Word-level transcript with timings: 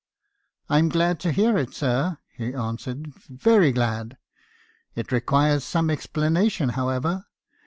'"I'm 0.67 0.89
glad 0.89 1.19
to 1.19 1.31
hear 1.31 1.59
it, 1.59 1.75
sir,' 1.75 2.17
he 2.33 2.55
answered, 2.55 3.13
'very 3.29 3.71
glad. 3.71 4.17
It 4.95 5.11
requires 5.11 5.63
some 5.63 5.91
explanation, 5.91 6.69
however. 6.69 7.25